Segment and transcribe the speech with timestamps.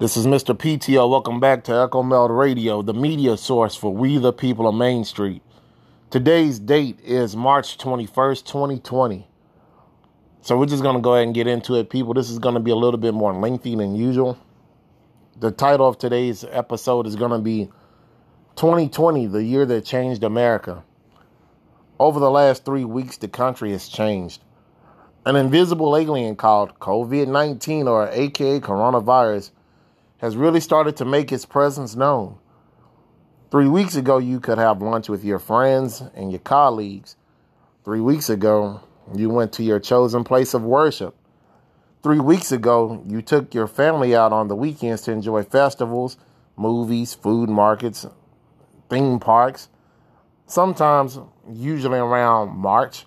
[0.00, 0.56] This is Mr.
[0.56, 1.10] PTO.
[1.10, 5.04] Welcome back to Echo Meld Radio, the media source for We the People of Main
[5.04, 5.42] Street.
[6.08, 9.28] Today's date is March 21st, 2020.
[10.40, 12.14] So we're just going to go ahead and get into it, people.
[12.14, 14.38] This is going to be a little bit more lengthy than usual.
[15.38, 17.66] The title of today's episode is going to be
[18.56, 20.82] 2020, the year that changed America.
[21.98, 24.42] Over the last three weeks, the country has changed.
[25.26, 29.50] An invisible alien called COVID 19 or AKA coronavirus
[30.20, 32.36] has really started to make its presence known.
[33.50, 37.16] Three weeks ago, you could have lunch with your friends and your colleagues.
[37.84, 38.82] Three weeks ago,
[39.14, 41.16] you went to your chosen place of worship.
[42.02, 46.18] Three weeks ago, you took your family out on the weekends to enjoy festivals,
[46.56, 48.06] movies, food markets,
[48.88, 49.68] theme parks.
[50.46, 51.18] Sometimes,
[51.50, 53.06] usually around March,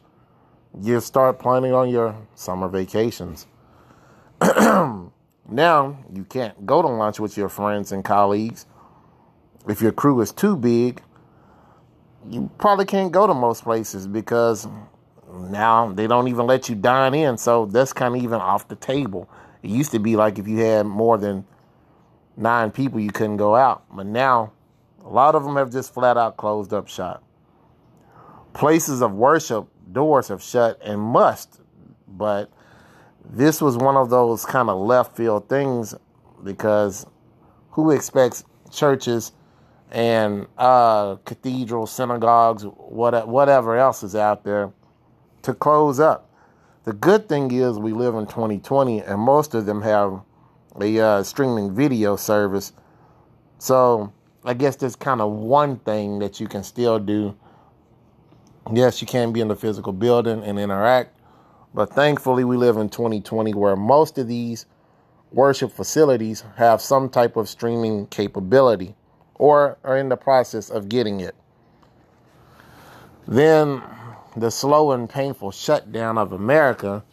[0.82, 3.46] you start planning on your summer vacations.
[5.50, 8.66] Now you can't go to lunch with your friends and colleagues.
[9.68, 11.02] If your crew is too big,
[12.30, 14.68] you probably can't go to most places because
[15.32, 17.38] now they don't even let you dine in.
[17.38, 19.30] So that's kind of even off the table.
[19.62, 21.46] It used to be like if you had more than
[22.38, 23.84] nine people, you couldn't go out.
[23.94, 24.54] But now
[25.04, 27.24] a lot of them have just flat out closed up shop.
[28.54, 31.60] Places of worship doors have shut and must,
[32.08, 32.52] but
[33.30, 35.96] this was one of those kind of left field things
[36.44, 37.06] because
[37.72, 39.32] who expects churches
[39.92, 44.72] and uh, cathedrals, synagogues, what, whatever else is out there
[45.44, 46.30] to close up?
[46.86, 50.22] The good thing is we live in 2020 and most of them have
[50.82, 52.74] a uh, streaming video service.
[53.58, 54.12] So
[54.44, 57.36] I guess there's kind of one thing that you can still do.
[58.72, 61.18] Yes, you can be in the physical building and interact,
[61.74, 64.66] but thankfully, we live in 2020 where most of these
[65.32, 68.96] worship facilities have some type of streaming capability
[69.36, 71.36] or are in the process of getting it.
[73.28, 73.82] Then
[74.36, 77.04] the slow and painful shutdown of America,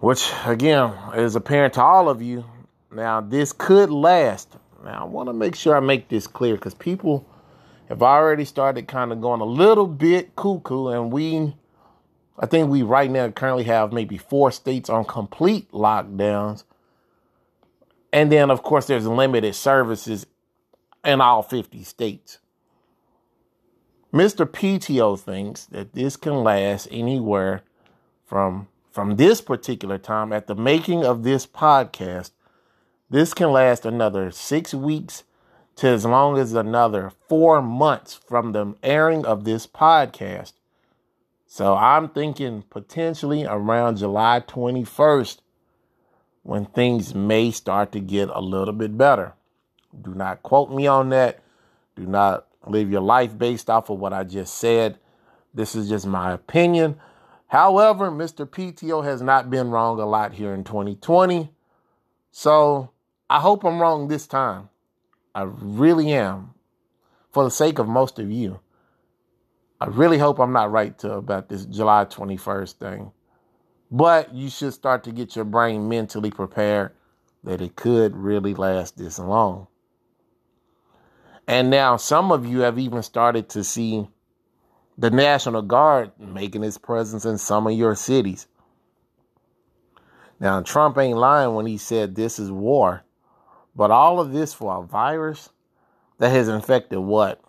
[0.00, 2.44] which again is apparent to all of you.
[2.92, 4.56] Now, this could last.
[4.84, 7.26] Now, I want to make sure I make this clear because people
[7.88, 11.54] have already started kind of going a little bit cuckoo, and we
[12.38, 16.64] I think we right now currently have maybe four states on complete lockdowns.
[18.12, 20.26] And then, of course, there's limited services
[21.04, 22.38] in all 50 states.
[24.12, 24.46] Mr.
[24.46, 27.62] PTO thinks that this can last anywhere
[28.24, 32.30] from from this particular time at the making of this podcast.
[33.10, 35.24] This can last another six weeks
[35.74, 40.52] to as long as another four months from the airing of this podcast.
[41.54, 45.38] So I'm thinking potentially around July 21st
[46.42, 49.34] when things may start to get a little bit better.
[50.02, 51.44] Do not quote me on that.
[51.94, 54.98] Do not live your life based off of what I just said.
[55.54, 56.96] This is just my opinion.
[57.46, 58.48] However, Mr.
[58.48, 61.52] PTO has not been wrong a lot here in 2020.
[62.32, 62.90] So
[63.30, 64.70] I hope I'm wrong this time.
[65.36, 66.54] I really am.
[67.30, 68.58] For the sake of most of you.
[69.84, 73.12] I really hope I'm not right to about this July 21st thing.
[73.90, 76.92] But you should start to get your brain mentally prepared
[77.42, 79.66] that it could really last this long.
[81.46, 84.08] And now some of you have even started to see
[84.96, 88.46] the National Guard making its presence in some of your cities.
[90.40, 93.04] Now, Trump ain't lying when he said this is war.
[93.76, 95.50] But all of this for a virus
[96.16, 97.44] that has infected what?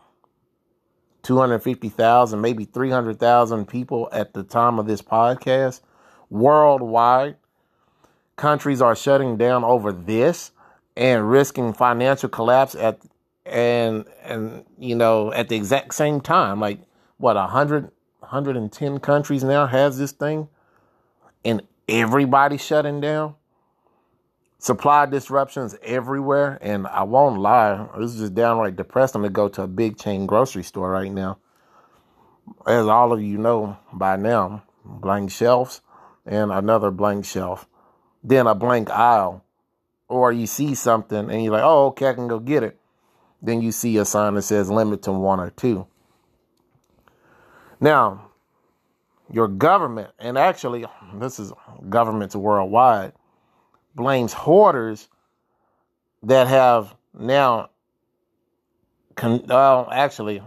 [1.25, 5.81] 250,000, maybe 300,000 people at the time of this podcast.
[6.29, 7.37] Worldwide.
[8.35, 10.51] Countries are shutting down over this
[10.95, 12.99] and risking financial collapse at
[13.45, 16.59] and and you know at the exact same time.
[16.59, 16.79] Like
[17.17, 20.49] what 100 110 countries now has this thing?
[21.43, 23.35] And everybody shutting down
[24.65, 26.57] supply disruptions everywhere.
[26.59, 30.25] And I won't lie, this is just downright depressing to go to a big chain
[30.25, 31.37] grocery store right now.
[32.65, 35.81] As all of you know by now, blank shelves
[36.25, 37.67] and another blank shelf,
[38.23, 39.43] then a blank aisle.
[40.07, 42.79] Or you see something and you're like, oh, okay, I can go get it.
[43.43, 45.85] Then you see a sign that says limit to one or two.
[47.79, 48.31] Now,
[49.31, 51.53] your government, and actually, this is
[51.87, 53.13] governments worldwide,
[53.95, 55.07] blames hoarders
[56.23, 57.69] that have now,
[59.15, 60.41] con- well, actually,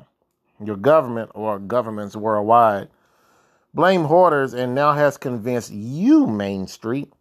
[0.64, 2.88] your government or governments worldwide
[3.74, 7.12] blame hoarders and now has convinced you, Main Street,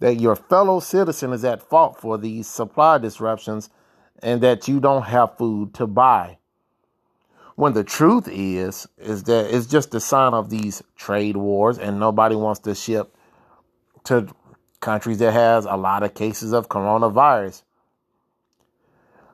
[0.00, 3.70] that your fellow citizen is at fault for these supply disruptions
[4.22, 6.38] and that you don't have food to buy.
[7.56, 11.98] When the truth is, is that it's just a sign of these trade wars and
[12.00, 13.16] nobody wants to ship
[14.04, 14.28] to
[14.84, 17.62] countries that has a lot of cases of coronavirus.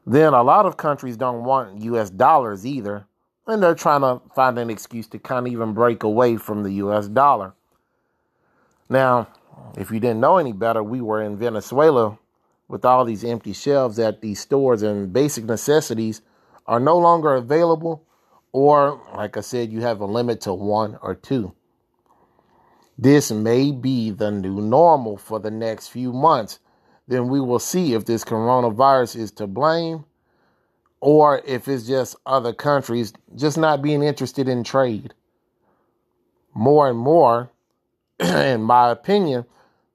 [0.06, 3.06] Then a lot of countries don't want US dollars either,
[3.49, 6.75] and they're trying to find an excuse to kind of even break away from the
[6.85, 7.55] US dollar.
[8.88, 9.26] Now,
[9.76, 12.17] if you didn't know any better, we were in Venezuela
[12.69, 16.23] with all these empty shelves at these stores, and basic necessities
[16.67, 18.05] are no longer available,
[18.53, 21.55] or, like I said, you have a limit to one or two.
[23.02, 26.58] This may be the new normal for the next few months.
[27.08, 30.05] Then we will see if this coronavirus is to blame
[31.00, 35.14] or if it's just other countries just not being interested in trade.
[36.52, 37.50] More and more,
[38.20, 39.46] in my opinion,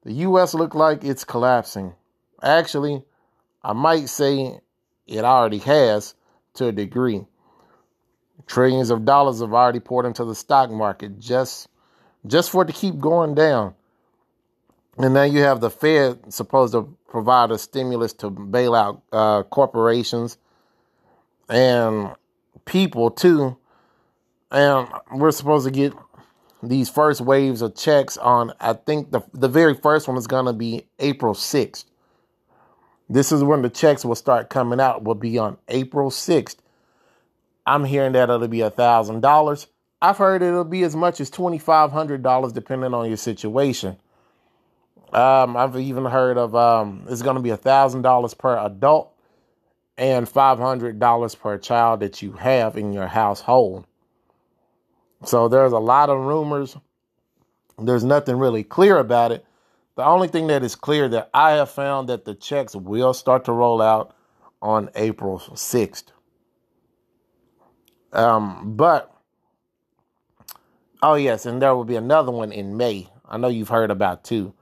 [0.02, 0.52] the U.S.
[0.52, 1.94] look like it's collapsing.
[2.42, 3.04] Actually,
[3.62, 4.58] I might say
[5.06, 6.16] it already has
[6.54, 7.24] to a degree.
[8.48, 11.68] Trillions of dollars have already poured into the stock market just
[12.26, 13.74] just for it to keep going down.
[14.98, 19.42] And now you have the Fed supposed to provide a stimulus to bail out uh,
[19.44, 20.38] corporations
[21.48, 22.14] and
[22.64, 23.56] people too.
[24.50, 25.92] And we're supposed to get
[26.62, 30.46] these first waves of checks on, I think the, the very first one is going
[30.46, 31.84] to be April 6th.
[33.08, 36.56] This is when the checks will start coming out, will be on April 6th.
[37.66, 39.66] I'm hearing that it'll be a $1,000.
[40.06, 43.96] I've heard it'll be as much as $2,500 depending on your situation.
[45.12, 49.12] Um, I've even heard of um, it's going to be $1,000 per adult
[49.98, 53.84] and $500 per child that you have in your household.
[55.24, 56.76] So there's a lot of rumors.
[57.76, 59.44] There's nothing really clear about it.
[59.96, 63.46] The only thing that is clear that I have found that the checks will start
[63.46, 64.14] to roll out
[64.62, 66.04] on April 6th.
[68.12, 69.15] Um, but
[71.02, 73.08] oh yes, and there will be another one in May.
[73.28, 74.54] I know you've heard about too.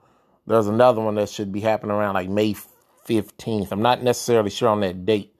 [0.47, 2.55] There's another one that should be happening around like May
[3.07, 3.71] 15th.
[3.71, 5.33] I'm not necessarily sure on that date.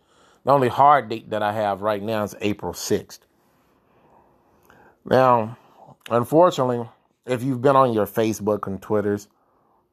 [0.43, 3.19] The only hard date that I have right now is April 6th.
[5.03, 5.57] Now,
[6.09, 6.87] unfortunately,
[7.25, 9.27] if you've been on your Facebook and Twitters,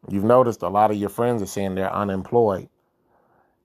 [0.09, 2.69] you've noticed a lot of your friends are saying they're unemployed.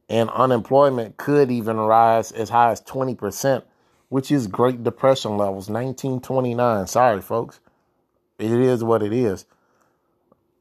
[0.09, 3.63] And unemployment could even rise as high as 20%,
[4.09, 6.87] which is Great Depression levels, 1929.
[6.87, 7.59] Sorry, folks.
[8.39, 9.45] It is what it is.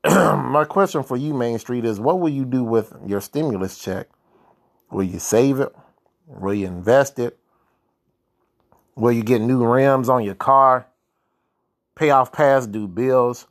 [0.05, 4.09] My question for you, Main Street, is what will you do with your stimulus check?
[4.91, 5.75] Will you save it?
[6.27, 7.39] Will you invest it?
[8.95, 10.87] Will you get new rims on your car?
[11.95, 13.47] Pay off past due bills?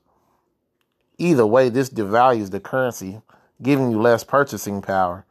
[1.18, 3.21] Either way, this devalues the currency,
[3.62, 5.25] giving you less purchasing power.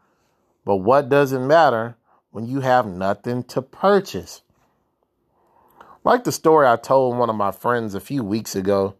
[0.65, 1.97] But what does it matter
[2.31, 4.43] when you have nothing to purchase?
[6.05, 8.95] Like the story I told one of my friends a few weeks ago,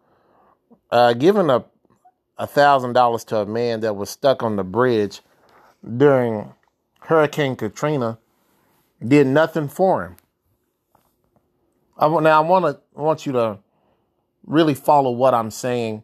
[0.91, 5.21] uh, giving a thousand dollars to a man that was stuck on the bridge
[5.97, 6.55] during
[7.01, 8.19] Hurricane Katrina
[9.07, 10.17] did nothing for him.
[11.99, 13.59] I, now I want to want you to
[14.47, 16.03] really follow what I'm saying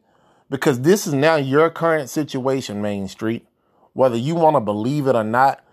[0.51, 3.47] because this is now your current situation, Main Street.
[3.95, 5.65] Whether you want to believe it or not,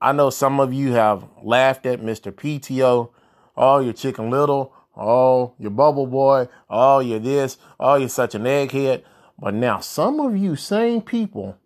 [0.00, 2.32] I know some of you have laughed at Mr.
[2.32, 3.10] PTO.
[3.56, 4.74] Oh, you're Chicken Little.
[4.96, 6.48] Oh, you're Bubble Boy.
[6.68, 7.58] Oh, you're this.
[7.80, 9.02] Oh, you're such an egghead.
[9.38, 11.58] But now, some of you same people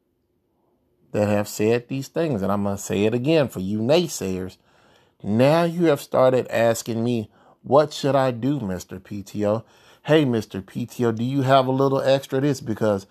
[1.13, 4.57] that have said these things, and I'm going to say it again for you naysayers,
[5.23, 7.31] now you have started asking me,
[7.63, 9.01] what should I do, Mr.
[9.01, 9.65] PTO?
[10.05, 10.63] Hey, Mr.
[10.63, 12.61] PTO, do you have a little extra this?
[12.61, 13.07] Because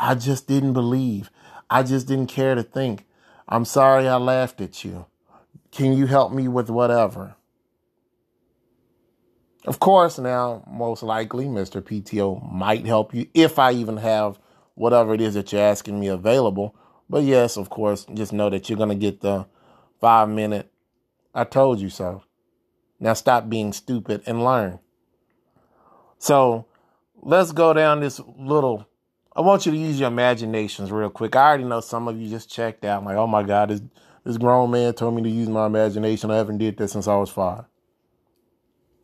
[0.00, 1.30] I just didn't believe.
[1.68, 3.06] I just didn't care to think.
[3.48, 5.06] I'm sorry I laughed at you.
[5.70, 7.36] Can you help me with whatever?
[9.66, 11.82] Of course, now, most likely, Mr.
[11.82, 14.38] PTO might help you if I even have
[14.74, 16.74] whatever it is that you're asking me available.
[17.10, 19.46] But yes, of course, just know that you're going to get the
[20.00, 20.72] five minute,
[21.34, 22.22] I told you so.
[22.98, 24.78] Now stop being stupid and learn.
[26.18, 26.66] So
[27.20, 28.86] let's go down this little.
[29.36, 31.36] I want you to use your imaginations real quick.
[31.36, 33.82] I already know some of you just checked out, like, oh my God, this,
[34.24, 36.30] this grown man told me to use my imagination.
[36.30, 37.64] I haven't did this since I was five.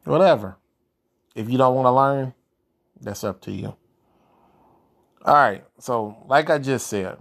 [0.06, 0.56] Whatever.
[1.34, 2.34] If you don't want to learn,
[3.00, 3.76] that's up to you.
[5.24, 5.64] All right.
[5.78, 7.18] So, like I just said,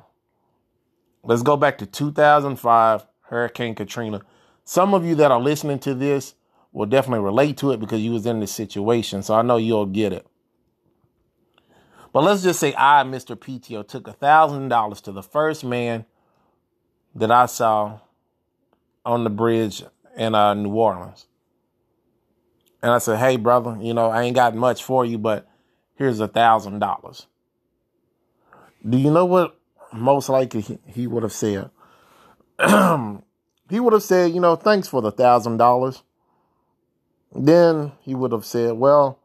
[1.24, 4.22] let's go back to 2005 Hurricane Katrina.
[4.64, 6.36] Some of you that are listening to this
[6.72, 9.24] will definitely relate to it because you was in this situation.
[9.24, 10.28] So I know you'll get it.
[12.14, 13.36] But let's just say I, Mr.
[13.36, 16.06] PTO, took a thousand dollars to the first man
[17.16, 18.00] that I saw
[19.06, 19.84] on the bridge
[20.16, 21.26] in uh, New Orleans.
[22.86, 25.48] And I said, hey, brother, you know, I ain't got much for you, but
[25.96, 27.26] here's a thousand dollars.
[28.88, 29.60] Do you know what
[29.92, 31.72] most likely he, would have said?
[32.60, 36.04] he would have said, you know, thanks for the thousand dollars.
[37.36, 39.18] Then he would have said, well,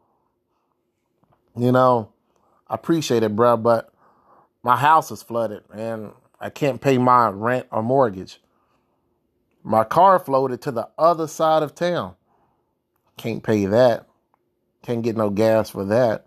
[1.54, 2.14] you know,
[2.66, 3.92] I appreciate it, bro, but
[4.62, 8.40] my house is flooded and I can't pay my rent or mortgage.
[9.62, 12.14] My car floated to the other side of town.
[13.20, 14.06] Can't pay that.
[14.82, 16.24] Can't get no gas for that.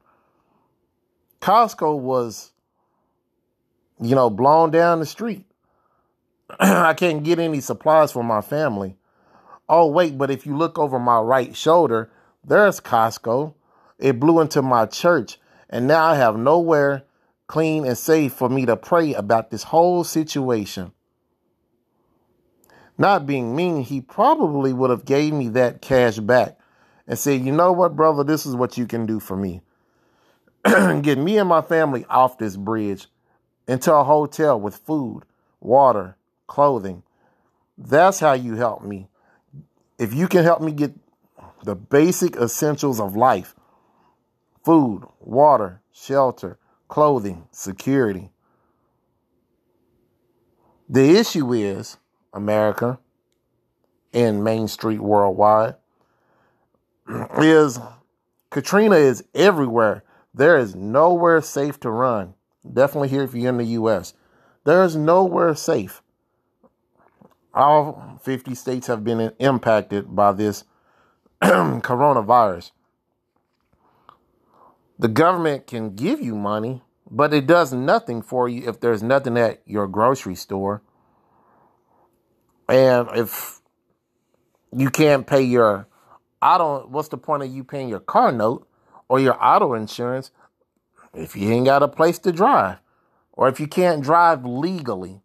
[1.42, 2.52] Costco was,
[4.00, 5.44] you know, blown down the street.
[6.60, 8.96] I can't get any supplies for my family.
[9.68, 12.12] Oh, wait, but if you look over my right shoulder,
[12.46, 13.56] there's Costco.
[13.98, 15.40] It blew into my church,
[15.72, 17.06] and now I have nowhere
[17.48, 20.92] clean and safe for me to pray about this whole situation.
[23.00, 26.60] Not being mean, he probably would have gave me that cash back
[27.08, 29.62] and say, "You know what, brother, this is what you can do for me.
[30.66, 33.08] Get me and my family off this bridge
[33.68, 35.24] into a hotel with food,
[35.60, 36.16] water,
[36.48, 37.04] clothing.
[37.78, 39.08] That's how you help me.
[39.98, 40.94] If you can help me get
[41.64, 43.56] the basic essentials of life
[44.64, 46.58] food, water, shelter,
[46.88, 48.30] clothing, security.
[50.88, 51.98] The issue is,
[52.34, 53.00] America
[54.14, 55.76] and Main Street worldwide,
[57.08, 57.80] is
[58.50, 60.04] Katrina is everywhere.
[60.34, 62.34] There is nowhere safe to run.
[62.72, 64.14] Definitely here if you're in the U.S.
[64.64, 66.02] There is nowhere safe.
[67.54, 70.64] All 50 states have been impacted by this
[71.42, 72.72] coronavirus.
[74.98, 76.82] The government can give you money,
[77.12, 80.82] but it does nothing for you if there's nothing at your grocery store.
[82.70, 83.62] And if
[84.76, 85.88] you can't pay your
[86.44, 88.68] auto, what's the point of you paying your car note
[89.08, 90.32] or your auto insurance
[91.14, 92.80] if you ain't got a place to drive
[93.32, 95.22] or if you can't drive legally?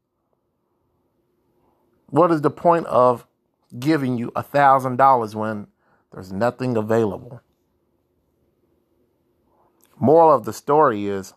[2.11, 3.27] What is the point of
[3.79, 5.67] giving you a thousand dollars when
[6.13, 7.43] there's nothing available?
[9.99, 11.35] Moral of the story is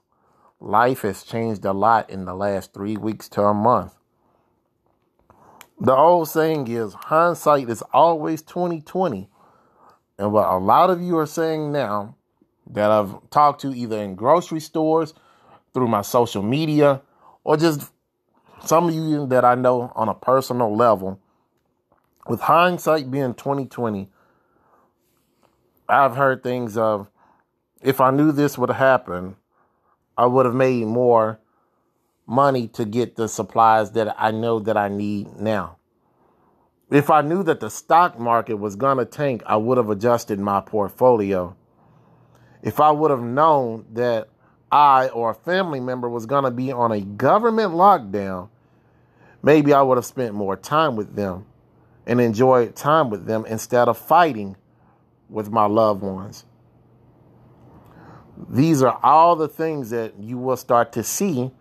[0.60, 3.96] life has changed a lot in the last three weeks to a month.
[5.80, 9.31] The old saying is hindsight is always 2020.
[10.22, 12.16] And what a lot of you are saying now
[12.68, 15.16] that I've talked to either in grocery stores,
[15.74, 17.02] through my social media,
[17.44, 17.90] or just
[18.64, 21.20] some of you that I know on a personal level,
[22.28, 24.12] with hindsight being 2020,
[25.90, 27.10] I've heard things of
[27.82, 29.38] if I knew this would happen,
[30.16, 31.40] I would have made more
[32.28, 35.78] money to get the supplies that I know that I need now.
[36.92, 40.40] If I knew that the stock market was going to tank, I would have adjusted
[40.40, 41.56] my portfolio.
[42.62, 44.28] If I would have known that
[44.70, 48.50] I or a family member was going to be on a government lockdown,
[49.42, 51.46] maybe I would have spent more time with them
[52.06, 54.58] and enjoyed time with them instead of fighting
[55.30, 56.44] with my loved ones.
[58.50, 61.52] These are all the things that you will start to see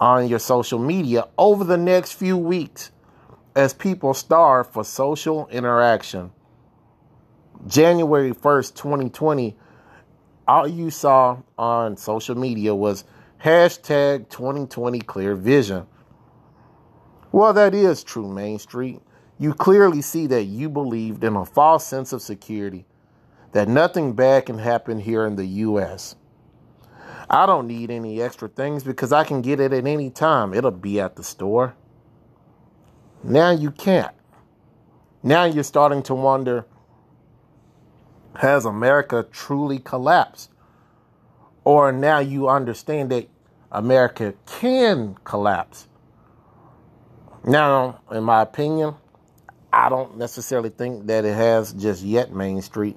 [0.00, 2.90] on your social media over the next few weeks
[3.54, 6.32] as people starve for social interaction.
[7.66, 9.56] January 1st, 2020,
[10.46, 13.04] all you saw on social media was
[13.42, 15.86] hashtag 2020 clear vision.
[17.32, 19.00] Well, that is true, Main Street.
[19.38, 22.86] You clearly see that you believed in a false sense of security
[23.52, 26.16] that nothing bad can happen here in the U.S.
[27.30, 30.52] I don't need any extra things because I can get it at any time.
[30.54, 31.74] It'll be at the store.
[33.24, 34.14] Now you can't.
[35.22, 36.66] Now you're starting to wonder
[38.36, 40.50] has America truly collapsed?
[41.64, 43.28] Or now you understand that
[43.72, 45.88] America can collapse.
[47.44, 48.94] Now, in my opinion,
[49.72, 52.96] I don't necessarily think that it has just yet, Main Street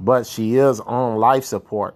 [0.00, 1.94] but she is on life support.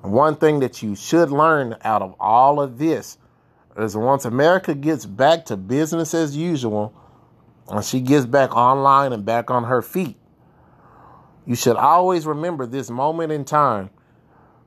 [0.00, 3.18] One thing that you should learn out of all of this
[3.76, 6.94] is once America gets back to business as usual,
[7.68, 10.16] and she gets back online and back on her feet,
[11.44, 13.90] you should always remember this moment in time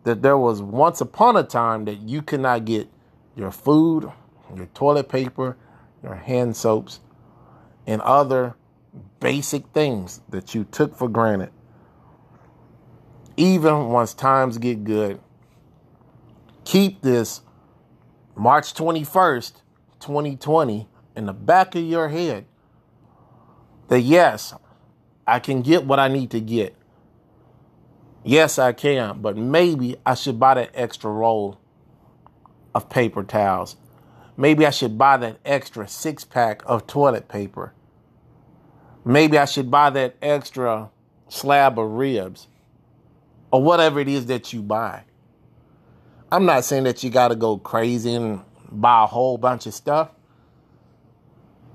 [0.03, 2.87] that there was once upon a time that you could not get
[3.35, 4.11] your food,
[4.55, 5.57] your toilet paper,
[6.03, 6.99] your hand soaps,
[7.85, 8.55] and other
[9.19, 11.51] basic things that you took for granted.
[13.35, 15.19] Even once times get good,
[16.65, 17.41] keep this
[18.39, 19.51] March 21st,
[19.99, 22.45] 2020 in the back of your head
[23.89, 24.53] that yes,
[25.27, 26.73] I can get what I need to get.
[28.23, 31.59] Yes, I can, but maybe I should buy that extra roll
[32.73, 33.75] of paper towels.
[34.37, 37.73] Maybe I should buy that extra six pack of toilet paper.
[39.03, 40.91] Maybe I should buy that extra
[41.27, 42.47] slab of ribs
[43.51, 45.03] or whatever it is that you buy.
[46.31, 49.73] I'm not saying that you got to go crazy and buy a whole bunch of
[49.73, 50.09] stuff.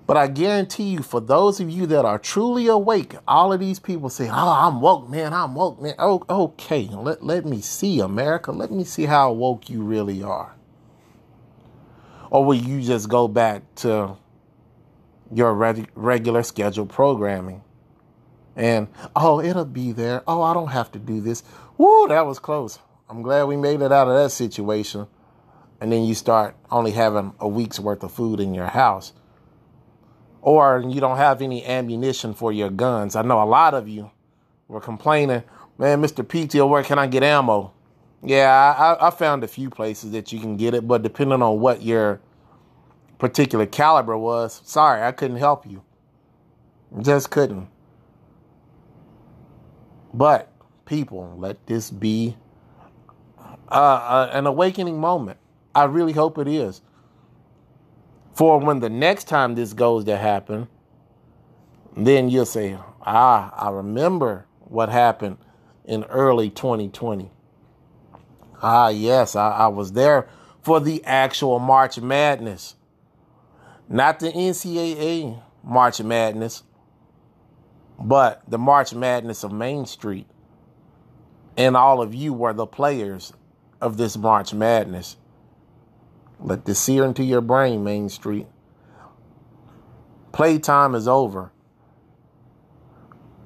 [0.07, 3.81] But I guarantee you, for those of you that are truly awake, all of these
[3.81, 5.33] people say, Oh, I'm woke, man.
[5.33, 5.95] I'm woke, man.
[5.99, 6.89] Oh, okay.
[6.93, 8.53] Let, let me see, America.
[8.53, 10.55] Let me see how woke you really are.
[12.31, 14.17] Or will you just go back to
[15.33, 15.55] your
[15.95, 17.63] regular scheduled programming?
[18.57, 20.23] And, oh, it'll be there.
[20.27, 21.43] Oh, I don't have to do this.
[21.79, 22.79] Woo, that was close.
[23.09, 25.07] I'm glad we made it out of that situation.
[25.81, 29.13] And then you start only having a week's worth of food in your house
[30.45, 33.17] or you don't have any ammunition for your guns.
[33.17, 34.11] I know a lot of you
[34.69, 35.43] were complaining,
[35.79, 36.23] man, Mr.
[36.23, 37.73] PTO, where can I get ammo?
[38.23, 41.61] Yeah, I, I found a few places that you can get it, but depending on
[41.61, 42.21] what your
[43.19, 45.83] particular caliber was, sorry, I couldn't help you.
[47.01, 47.69] Just couldn't.
[50.13, 50.53] But
[50.85, 52.37] people, let this be
[53.69, 55.39] uh, an awakening moment.
[55.75, 56.83] I really hope it is
[58.35, 60.69] for when the next time this goes to happen,
[61.97, 65.39] then you'll say, ah, I remember what happened
[65.85, 67.31] in early 2020.
[68.61, 70.29] Ah, yes, I, I was there
[70.63, 72.75] for the actual March Madness,
[73.89, 76.65] not the NCAA March Madness,
[77.99, 80.27] but the March Madness of Main Street.
[81.57, 83.33] And all of you were the players
[83.85, 85.19] of this March Madness.
[86.41, 88.47] Let this sear into your brain, Main Street.
[90.33, 91.53] Playtime is over.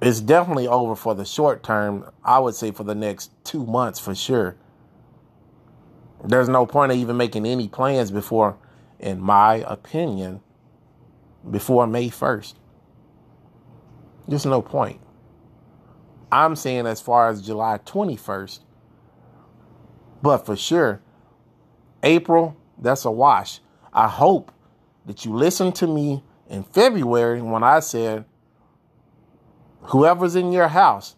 [0.00, 2.08] It's definitely over for the short term.
[2.24, 4.56] I would say for the next two months for sure.
[6.24, 8.56] There's no point of even making any plans before,
[9.00, 10.40] in my opinion,
[11.50, 12.54] before May 1st.
[14.28, 15.00] There's no point.
[16.30, 18.60] I'm saying as far as July 21st.
[20.22, 21.00] But for sure,
[22.02, 23.60] April, that's a wash.
[23.92, 24.52] I hope
[25.06, 28.24] that you listen to me in February when I said,
[29.82, 31.16] whoever's in your house,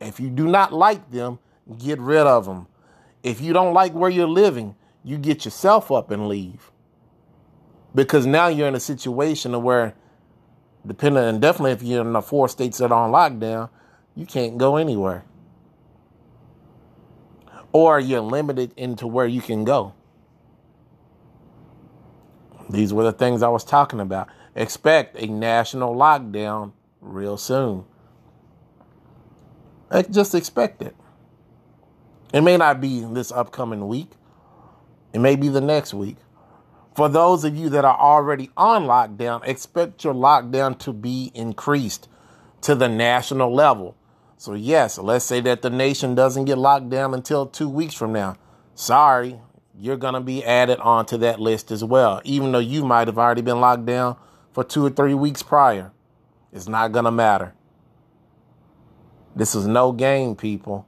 [0.00, 1.38] if you do not like them,
[1.78, 2.66] get rid of them.
[3.22, 6.70] If you don't like where you're living, you get yourself up and leave.
[7.94, 9.94] Because now you're in a situation where,
[10.86, 13.70] depending and definitely if you're in the four states that are on lockdown,
[14.14, 15.24] you can't go anywhere.
[17.74, 19.94] Or you're limited into where you can go.
[22.70, 24.28] These were the things I was talking about.
[24.54, 27.84] Expect a national lockdown real soon.
[30.10, 30.96] Just expect it.
[32.32, 34.10] It may not be this upcoming week,
[35.12, 36.16] it may be the next week.
[36.96, 42.08] For those of you that are already on lockdown, expect your lockdown to be increased
[42.62, 43.96] to the national level.
[44.36, 48.12] So, yes, let's say that the nation doesn't get locked down until two weeks from
[48.12, 48.36] now.
[48.74, 49.40] Sorry,
[49.78, 53.18] you're going to be added onto that list as well, even though you might have
[53.18, 54.16] already been locked down
[54.52, 55.92] for two or three weeks prior.
[56.52, 57.54] It's not going to matter.
[59.34, 60.86] This is no game, people.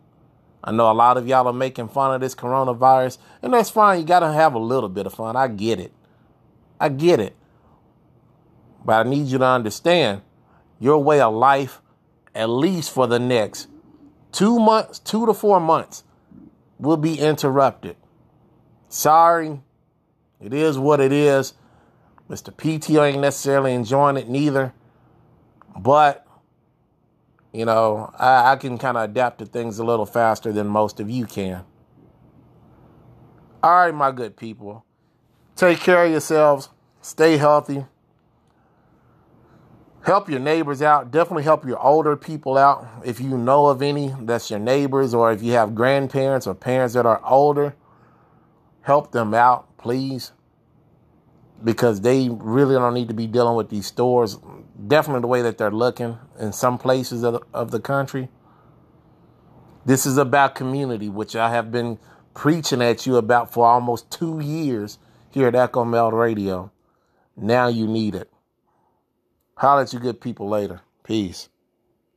[0.62, 4.00] I know a lot of y'all are making fun of this coronavirus, and that's fine.
[4.00, 5.36] You got to have a little bit of fun.
[5.36, 5.92] I get it.
[6.80, 7.36] I get it.
[8.84, 10.22] But I need you to understand
[10.78, 11.80] your way of life,
[12.36, 13.68] at least for the next
[14.32, 16.04] two months, two to four months,
[16.78, 17.96] will be interrupted.
[18.88, 19.60] Sorry,
[20.40, 21.54] it is what it is.
[22.28, 22.52] Mr.
[22.52, 24.74] PTO ain't necessarily enjoying it neither.
[25.78, 26.26] But,
[27.52, 31.00] you know, I, I can kind of adapt to things a little faster than most
[31.00, 31.64] of you can.
[33.62, 34.84] All right, my good people.
[35.54, 36.68] Take care of yourselves.
[37.00, 37.86] Stay healthy.
[40.06, 41.10] Help your neighbors out.
[41.10, 42.86] Definitely help your older people out.
[43.04, 46.94] If you know of any that's your neighbors, or if you have grandparents or parents
[46.94, 47.74] that are older
[48.86, 50.30] help them out, please,
[51.62, 54.38] because they really don't need to be dealing with these stores.
[54.86, 58.28] Definitely the way that they're looking in some places of the, of the country.
[59.84, 61.98] This is about community, which I have been
[62.32, 64.98] preaching at you about for almost two years
[65.30, 66.70] here at Echo Mel Radio.
[67.36, 68.30] Now you need it.
[69.58, 70.82] Holler at you good people later.
[71.02, 71.48] Peace.